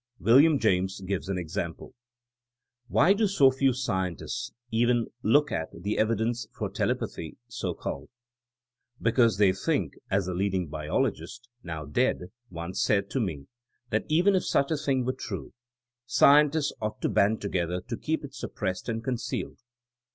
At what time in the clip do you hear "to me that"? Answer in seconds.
13.11-14.05